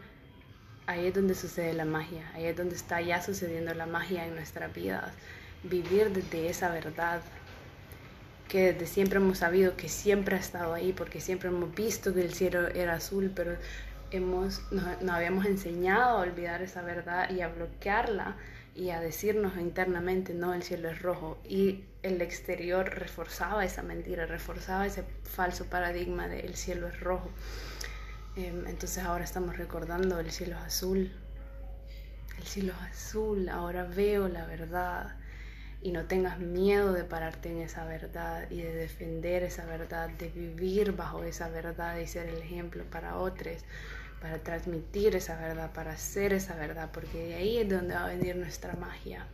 ahí 0.86 1.08
es 1.08 1.14
donde 1.14 1.36
sucede 1.36 1.74
la 1.74 1.86
magia, 1.86 2.30
ahí 2.34 2.46
es 2.46 2.56
donde 2.56 2.76
está 2.76 3.02
ya 3.02 3.22
sucediendo 3.22 3.74
la 3.74 3.86
magia 3.86 4.26
en 4.26 4.36
nuestras 4.36 4.74
vidas. 4.74 5.12
Vivir 5.64 6.12
desde 6.12 6.50
esa 6.50 6.70
verdad 6.70 7.22
que 8.48 8.74
desde 8.74 8.88
siempre 8.88 9.20
hemos 9.20 9.38
sabido 9.38 9.78
que 9.78 9.90
siempre 9.90 10.36
ha 10.36 10.40
estado 10.40 10.74
ahí, 10.74 10.92
porque 10.92 11.22
siempre 11.22 11.50
hemos 11.50 11.74
visto 11.76 12.14
que 12.14 12.22
el 12.22 12.34
cielo 12.34 12.68
era 12.70 12.96
azul, 12.96 13.32
pero 13.36 13.56
hemos, 14.12 14.62
nos, 14.72 15.02
nos 15.02 15.16
habíamos 15.16 15.46
enseñado 15.46 16.18
a 16.18 16.22
olvidar 16.22 16.62
esa 16.62 16.82
verdad 16.82 17.30
y 17.30 17.42
a 17.42 17.50
bloquearla 17.50 18.36
y 18.80 18.92
a 18.92 19.02
decirnos 19.02 19.58
internamente, 19.58 20.34
no, 20.34 20.54
el 20.54 20.64
cielo 20.64 20.90
es 20.90 21.02
rojo. 21.02 21.38
Y 21.48 21.84
el 22.02 22.22
exterior 22.22 22.90
reforzaba 22.90 23.66
esa 23.66 23.84
mentira, 23.84 24.26
reforzaba 24.26 24.86
ese 24.86 25.04
falso 25.24 25.66
paradigma 25.66 26.28
de 26.28 26.42
el 26.42 26.56
cielo 26.56 26.88
es 26.88 27.00
rojo. 27.00 27.30
Em, 28.36 28.66
entonces 28.68 29.04
ahora 29.04 29.26
estamos 29.26 29.58
recordando 29.58 30.20
el 30.20 30.32
cielo 30.32 30.56
es 30.58 30.64
azul. 30.64 31.12
El 32.38 32.44
cielo 32.46 32.72
es 32.72 32.98
azul, 32.98 33.50
ahora 33.50 33.84
veo 33.84 34.30
la 34.30 34.46
verdad. 34.46 35.18
Y 35.82 35.92
no 35.92 36.06
tengas 36.06 36.40
miedo 36.40 36.94
de 36.94 37.04
pararte 37.04 37.50
en 37.50 37.58
esa 37.62 37.86
verdad 37.86 38.50
y 38.50 38.62
de 38.62 38.74
defender 38.74 39.44
esa 39.44 39.66
verdad, 39.66 40.10
de 40.10 40.30
vivir 40.30 40.94
bajo 40.94 41.24
esa 41.24 41.50
verdad 41.50 41.98
y 41.98 42.08
ser 42.08 42.28
el 42.28 42.42
ejemplo 42.42 42.84
para 42.86 43.18
otros 43.18 43.64
para 44.22 44.40
transmitir 44.40 45.16
esa 45.16 45.38
verdad, 45.38 45.72
para 45.72 45.92
hacer 45.92 46.34
esa 46.34 46.56
verdad, 46.56 46.90
porque 46.92 47.28
de 47.28 47.36
ahí 47.36 47.58
es 47.58 47.70
donde 47.70 47.94
va 47.96 48.06
a 48.06 48.10
venir 48.10 48.36
nuestra 48.36 48.74
magia. 48.74 49.26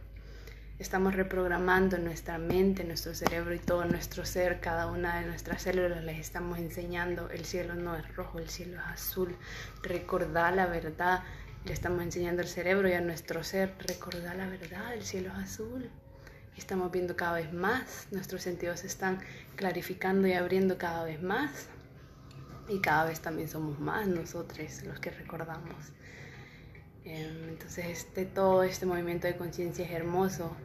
Estamos 0.78 1.16
reprogramando 1.16 1.98
nuestra 1.98 2.38
mente, 2.38 2.84
nuestro 2.84 3.16
cerebro 3.16 3.54
y 3.56 3.60
todo 3.60 3.86
nuestro 3.86 4.26
ser, 4.26 4.60
cada 4.60 4.88
una 4.88 5.22
de 5.22 5.26
nuestras 5.26 5.62
células 5.62 6.04
les 6.04 6.20
estamos 6.20 6.60
enseñando, 6.60 7.30
el 7.30 7.46
cielo 7.46 7.76
no 7.76 7.96
es 7.96 8.16
rojo, 8.16 8.40
el 8.40 8.50
cielo 8.50 8.78
es 8.78 8.86
azul, 8.86 9.36
recordar 9.84 10.54
la 10.54 10.66
verdad, 10.66 11.24
le 11.64 11.72
estamos 11.72 12.04
enseñando 12.04 12.42
al 12.42 12.50
cerebro 12.50 12.90
y 12.90 12.94
a 12.94 13.02
nuestro 13.02 13.44
ser, 13.44 13.74
recordar 13.80 14.36
la 14.36 14.48
verdad, 14.48 14.94
el 14.94 15.04
cielo 15.04 15.32
es 15.38 15.52
azul. 15.52 15.90
estamos 16.58 16.92
viendo 16.92 17.16
cada 17.16 17.36
vez 17.36 17.54
más, 17.54 18.08
nuestros 18.12 18.44
sentidos 18.44 18.82
se 18.82 18.88
están 18.88 19.20
clarificando 19.56 20.28
y 20.28 20.34
abriendo 20.34 20.78
cada 20.78 21.06
vez 21.06 21.22
más 21.22 21.70
y 22.68 22.80
cada 22.80 23.06
vez 23.06 23.20
también 23.22 23.48
somos 23.48 23.80
más 23.80 24.08
nosotros 24.08 24.84
los 24.84 25.00
que 25.00 25.12
recordamos. 25.12 25.76
Em, 27.04 27.50
entonces 27.50 27.86
este, 27.86 28.26
todo 28.26 28.64
este 28.64 28.86
movimiento 28.86 29.28
de 29.28 29.36
conciencia 29.36 29.86
es 29.86 29.92
hermoso 29.92 30.56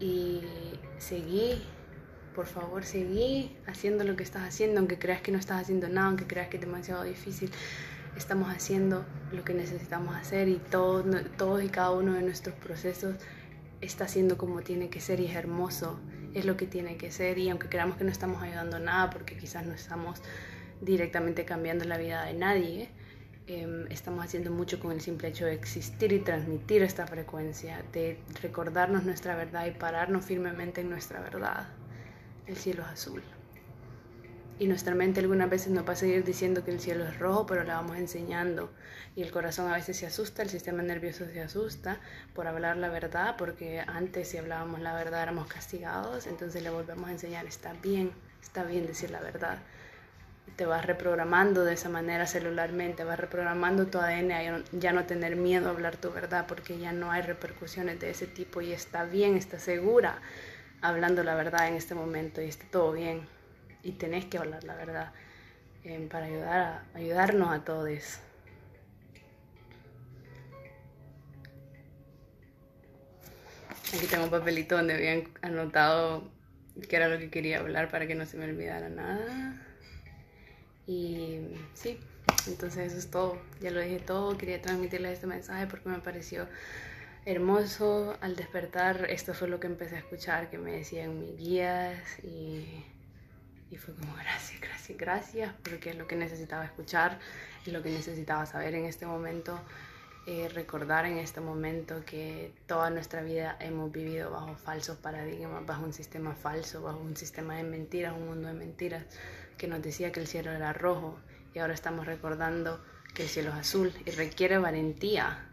y 0.00 0.40
seguí, 0.98 1.62
por 2.34 2.46
favor 2.46 2.84
seguí 2.84 3.56
haciendo 3.66 4.04
lo 4.04 4.16
que 4.16 4.22
estás 4.22 4.42
haciendo, 4.48 4.78
aunque 4.78 4.98
creas 4.98 5.20
que 5.20 5.30
no 5.30 5.38
estás 5.38 5.60
haciendo 5.60 5.88
nada, 5.88 6.08
aunque 6.08 6.26
creas 6.26 6.48
que 6.48 6.56
es 6.56 6.62
demasiado 6.62 7.04
difícil, 7.04 7.50
estamos 8.16 8.48
haciendo 8.48 9.04
lo 9.32 9.44
que 9.44 9.52
necesitamos 9.52 10.16
hacer 10.16 10.48
y 10.48 10.56
todo, 10.56 11.04
todos 11.36 11.62
y 11.62 11.68
cada 11.68 11.90
uno 11.90 12.14
de 12.14 12.22
nuestros 12.22 12.54
procesos 12.56 13.16
está 13.80 14.08
siendo 14.08 14.38
como 14.38 14.62
tiene 14.62 14.88
que 14.88 15.00
ser 15.00 15.20
y 15.20 15.26
es 15.26 15.36
hermoso, 15.36 16.00
es 16.34 16.46
lo 16.46 16.56
que 16.56 16.66
tiene 16.66 16.96
que 16.96 17.10
ser 17.10 17.38
y 17.38 17.50
aunque 17.50 17.68
creamos 17.68 17.98
que 17.98 18.04
no 18.04 18.10
estamos 18.10 18.42
ayudando 18.42 18.78
nada 18.78 19.10
porque 19.10 19.36
quizás 19.36 19.66
no 19.66 19.74
estamos 19.74 20.20
directamente 20.80 21.44
cambiando 21.44 21.84
la 21.84 21.98
vida 21.98 22.24
de 22.24 22.34
nadie. 22.34 22.88
Em, 23.46 23.86
estamos 23.90 24.24
haciendo 24.24 24.50
mucho 24.50 24.78
con 24.78 24.92
el 24.92 25.00
simple 25.00 25.28
hecho 25.28 25.46
de 25.46 25.54
existir 25.54 26.12
y 26.12 26.20
transmitir 26.20 26.82
esta 26.82 27.06
frecuencia, 27.06 27.82
de 27.92 28.18
recordarnos 28.42 29.04
nuestra 29.04 29.36
verdad 29.36 29.66
y 29.66 29.70
pararnos 29.70 30.24
firmemente 30.24 30.82
en 30.82 30.90
nuestra 30.90 31.20
verdad. 31.20 31.68
El 32.46 32.56
cielo 32.56 32.82
es 32.82 32.88
azul. 32.88 33.22
Y 34.58 34.66
nuestra 34.66 34.94
mente 34.94 35.20
algunas 35.20 35.48
veces 35.48 35.72
nos 35.72 35.88
va 35.88 35.92
a 35.92 35.96
seguir 35.96 36.24
diciendo 36.24 36.64
que 36.64 36.72
el 36.72 36.80
cielo 36.80 37.04
es 37.04 37.18
rojo, 37.18 37.46
pero 37.46 37.64
la 37.64 37.76
vamos 37.76 37.96
enseñando. 37.96 38.70
Y 39.14 39.22
el 39.22 39.30
corazón 39.30 39.70
a 39.70 39.76
veces 39.76 39.96
se 39.96 40.06
asusta, 40.06 40.42
el 40.42 40.50
sistema 40.50 40.82
nervioso 40.82 41.24
se 41.26 41.40
asusta 41.40 42.00
por 42.34 42.48
hablar 42.48 42.76
la 42.76 42.88
verdad, 42.88 43.36
porque 43.38 43.80
antes 43.86 44.28
si 44.28 44.36
hablábamos 44.36 44.80
la 44.80 44.94
verdad 44.94 45.22
éramos 45.22 45.46
castigados, 45.46 46.26
entonces 46.26 46.62
le 46.62 46.70
volvemos 46.70 47.08
a 47.08 47.12
enseñar, 47.12 47.46
está 47.46 47.72
bien, 47.74 48.10
está 48.42 48.64
bien 48.64 48.86
decir 48.86 49.10
la 49.10 49.20
verdad 49.20 49.58
te 50.58 50.66
vas 50.66 50.84
reprogramando 50.84 51.64
de 51.64 51.74
esa 51.74 51.88
manera 51.88 52.26
celularmente, 52.26 53.04
vas 53.04 53.20
reprogramando 53.20 53.86
tu 53.86 53.98
ADN 54.00 54.32
a 54.32 54.64
ya 54.72 54.92
no 54.92 55.06
tener 55.06 55.36
miedo 55.36 55.68
a 55.68 55.70
hablar 55.70 55.96
tu 55.96 56.10
verdad 56.10 56.46
porque 56.48 56.80
ya 56.80 56.90
no 56.90 57.12
hay 57.12 57.22
repercusiones 57.22 58.00
de 58.00 58.10
ese 58.10 58.26
tipo 58.26 58.60
y 58.60 58.72
está 58.72 59.04
bien, 59.04 59.36
está 59.36 59.60
segura 59.60 60.20
hablando 60.80 61.22
la 61.22 61.36
verdad 61.36 61.68
en 61.68 61.74
este 61.74 61.94
momento 61.94 62.42
y 62.42 62.46
está 62.46 62.64
todo 62.72 62.90
bien 62.90 63.20
y 63.84 63.92
tenés 63.92 64.24
que 64.24 64.38
hablar 64.38 64.64
la 64.64 64.74
verdad 64.74 65.12
eh, 65.84 66.08
para 66.10 66.26
ayudar 66.26 66.58
a, 66.58 66.84
ayudarnos 66.94 67.50
a 67.50 67.64
todos. 67.64 68.18
Aquí 73.94 74.06
tengo 74.10 74.24
un 74.24 74.30
papelito 74.30 74.76
donde 74.76 74.94
habían 74.94 75.28
anotado 75.40 76.32
qué 76.88 76.96
era 76.96 77.06
lo 77.06 77.20
que 77.20 77.30
quería 77.30 77.60
hablar 77.60 77.92
para 77.92 78.08
que 78.08 78.16
no 78.16 78.26
se 78.26 78.36
me 78.36 78.46
olvidara 78.46 78.88
nada. 78.88 79.67
Y 80.88 81.40
sí, 81.74 82.00
entonces 82.46 82.92
eso 82.92 82.98
es 82.98 83.10
todo. 83.10 83.38
Ya 83.60 83.70
lo 83.70 83.80
dije 83.80 84.00
todo. 84.00 84.38
Quería 84.38 84.60
transmitirles 84.62 85.12
este 85.12 85.26
mensaje 85.26 85.66
porque 85.66 85.90
me 85.90 85.98
pareció 85.98 86.48
hermoso. 87.26 88.16
Al 88.22 88.36
despertar, 88.36 89.06
esto 89.10 89.34
fue 89.34 89.48
lo 89.48 89.60
que 89.60 89.66
empecé 89.66 89.96
a 89.96 89.98
escuchar 89.98 90.48
que 90.48 90.56
me 90.56 90.72
decían 90.72 91.20
mis 91.20 91.36
guías. 91.36 92.00
Y, 92.24 92.84
y 93.70 93.76
fue 93.76 93.94
como 93.94 94.14
gracias, 94.14 94.62
gracias, 94.62 94.96
gracias. 94.96 95.54
Porque 95.62 95.90
es 95.90 95.96
lo 95.96 96.06
que 96.06 96.16
necesitaba 96.16 96.64
escuchar, 96.64 97.18
es 97.66 97.72
lo 97.72 97.82
que 97.82 97.90
necesitaba 97.90 98.46
saber 98.46 98.74
en 98.74 98.86
este 98.86 99.04
momento. 99.04 99.60
Eh, 100.26 100.48
recordar 100.50 101.06
en 101.06 101.16
este 101.16 101.40
momento 101.40 102.02
que 102.04 102.52
toda 102.66 102.90
nuestra 102.90 103.22
vida 103.22 103.56
hemos 103.60 103.90
vivido 103.90 104.30
bajo 104.30 104.56
falsos 104.56 104.98
paradigmas, 104.98 105.64
bajo 105.64 105.84
un 105.84 105.94
sistema 105.94 106.34
falso, 106.34 106.82
bajo 106.82 106.98
un 106.98 107.16
sistema 107.16 107.56
de 107.56 107.62
mentiras, 107.62 108.14
un 108.14 108.26
mundo 108.26 108.48
de 108.48 108.54
mentiras 108.54 109.04
que 109.58 109.68
nos 109.68 109.82
decía 109.82 110.12
que 110.12 110.20
el 110.20 110.26
cielo 110.26 110.52
era 110.52 110.72
rojo 110.72 111.18
y 111.54 111.58
ahora 111.58 111.74
estamos 111.74 112.06
recordando 112.06 112.82
que 113.14 113.24
el 113.24 113.28
cielo 113.28 113.50
es 113.50 113.56
azul 113.56 113.92
y 114.06 114.10
requiere 114.12 114.58
valentía 114.58 115.44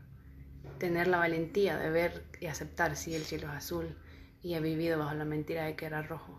tener 0.80 1.08
la 1.08 1.18
valentía 1.18 1.78
de 1.78 1.90
ver 1.90 2.24
y 2.40 2.48
aceptar 2.48 2.96
si 2.96 3.16
el 3.16 3.24
cielo 3.24 3.48
es 3.48 3.54
azul 3.54 3.96
y 4.42 4.54
he 4.54 4.60
vivido 4.60 5.00
bajo 5.00 5.14
la 5.14 5.26
mentira 5.26 5.66
de 5.66 5.76
que 5.76 5.86
era 5.86 6.02
rojo. 6.02 6.38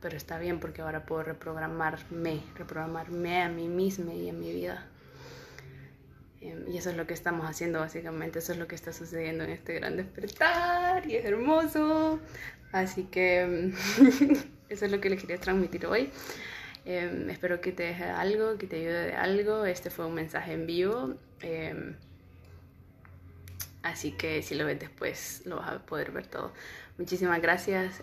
Pero 0.00 0.16
está 0.16 0.38
bien 0.38 0.60
porque 0.60 0.82
ahora 0.82 1.06
puedo 1.06 1.22
reprogramarme, 1.22 2.42
reprogramarme 2.56 3.42
a 3.42 3.48
mí 3.48 3.68
misma 3.68 4.12
y 4.12 4.28
a 4.28 4.32
mi 4.32 4.52
vida. 4.52 4.86
Em, 6.40 6.70
y 6.70 6.76
eso 6.76 6.90
es 6.90 6.96
lo 6.96 7.06
que 7.06 7.14
estamos 7.14 7.48
haciendo 7.48 7.80
básicamente, 7.80 8.38
eso 8.38 8.52
es 8.52 8.58
lo 8.58 8.68
que 8.68 8.74
está 8.74 8.92
sucediendo 8.92 9.44
en 9.44 9.50
este 9.50 9.74
gran 9.74 9.96
despertar 9.96 11.06
y 11.10 11.16
es 11.16 11.24
hermoso. 11.24 12.20
Así 12.70 13.04
que 13.04 13.72
eso 14.68 14.84
es 14.84 14.92
lo 14.92 15.00
que 15.00 15.10
les 15.10 15.20
quería 15.20 15.38
transmitir 15.38 15.86
hoy. 15.86 16.10
Em, 16.84 17.30
espero 17.30 17.60
que 17.60 17.72
te 17.72 17.84
deje 17.84 18.04
algo, 18.04 18.58
que 18.58 18.66
te 18.66 18.76
ayude 18.76 19.06
de 19.06 19.14
algo. 19.14 19.64
Este 19.64 19.90
fue 19.90 20.06
un 20.06 20.14
mensaje 20.14 20.52
en 20.52 20.66
vivo. 20.66 21.14
Em, 21.40 21.96
así 23.82 24.12
que 24.12 24.42
si 24.42 24.54
lo 24.54 24.66
ves 24.66 24.78
después 24.78 25.42
lo 25.46 25.56
vas 25.56 25.72
a 25.72 25.78
poder 25.86 26.10
ver 26.12 26.26
todo. 26.26 26.52
Muchísimas 26.98 27.40
gracias 27.40 28.02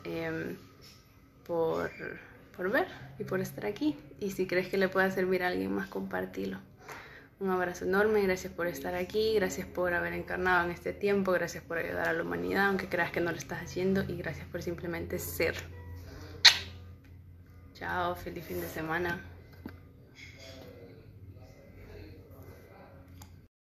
por, 1.45 1.91
por 2.55 2.71
ver 2.71 2.87
y 3.19 3.23
por 3.23 3.39
estar 3.39 3.65
aquí. 3.65 3.97
Y 4.19 4.31
si 4.31 4.47
crees 4.47 4.67
que 4.67 4.77
le 4.77 4.89
pueda 4.89 5.09
servir 5.11 5.43
a 5.43 5.47
alguien 5.47 5.73
más, 5.73 5.87
compartilo. 5.87 6.59
Un 7.41 7.49
abrazo 7.49 7.85
enorme, 7.85 8.21
gracias 8.21 8.53
por 8.53 8.67
estar 8.67 8.93
aquí, 8.93 9.33
gracias 9.33 9.65
por 9.65 9.95
haber 9.95 10.13
encarnado 10.13 10.65
en 10.65 10.71
este 10.71 10.93
tiempo, 10.93 11.31
gracias 11.31 11.63
por 11.63 11.79
ayudar 11.79 12.09
a 12.09 12.13
la 12.13 12.21
humanidad, 12.21 12.67
aunque 12.67 12.87
creas 12.87 13.09
que 13.09 13.19
no 13.19 13.31
lo 13.31 13.37
estás 13.37 13.63
haciendo, 13.63 14.03
y 14.03 14.15
gracias 14.15 14.45
por 14.45 14.61
simplemente 14.61 15.17
ser. 15.17 15.55
Chao, 17.81 18.15
feliz 18.15 18.45
fin 18.45 18.61
de 18.61 18.67
semana. 18.67 19.30